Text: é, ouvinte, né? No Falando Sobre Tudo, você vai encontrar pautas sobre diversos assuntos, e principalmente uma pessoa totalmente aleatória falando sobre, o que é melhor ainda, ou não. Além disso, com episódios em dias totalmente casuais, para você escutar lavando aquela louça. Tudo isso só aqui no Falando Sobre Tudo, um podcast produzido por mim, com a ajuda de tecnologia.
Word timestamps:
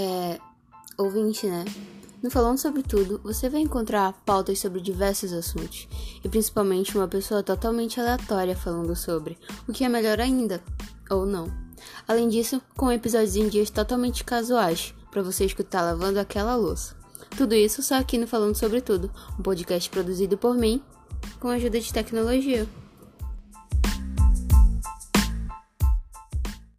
é, 0.00 0.38
ouvinte, 0.96 1.46
né? 1.46 1.64
No 2.22 2.30
Falando 2.30 2.58
Sobre 2.58 2.82
Tudo, 2.82 3.20
você 3.22 3.48
vai 3.48 3.60
encontrar 3.60 4.12
pautas 4.24 4.58
sobre 4.58 4.80
diversos 4.80 5.32
assuntos, 5.32 5.88
e 6.22 6.28
principalmente 6.28 6.96
uma 6.96 7.08
pessoa 7.08 7.42
totalmente 7.42 8.00
aleatória 8.00 8.56
falando 8.56 8.94
sobre, 8.96 9.38
o 9.66 9.72
que 9.72 9.84
é 9.84 9.88
melhor 9.88 10.20
ainda, 10.20 10.62
ou 11.10 11.24
não. 11.24 11.50
Além 12.06 12.28
disso, 12.28 12.60
com 12.76 12.92
episódios 12.92 13.36
em 13.36 13.48
dias 13.48 13.70
totalmente 13.70 14.24
casuais, 14.24 14.94
para 15.10 15.22
você 15.22 15.44
escutar 15.44 15.82
lavando 15.82 16.20
aquela 16.20 16.54
louça. 16.56 16.94
Tudo 17.36 17.54
isso 17.54 17.82
só 17.82 17.96
aqui 17.96 18.18
no 18.18 18.26
Falando 18.26 18.56
Sobre 18.56 18.80
Tudo, 18.80 19.10
um 19.38 19.42
podcast 19.42 19.88
produzido 19.88 20.36
por 20.36 20.54
mim, 20.54 20.82
com 21.38 21.48
a 21.48 21.54
ajuda 21.54 21.80
de 21.80 21.92
tecnologia. 21.92 22.66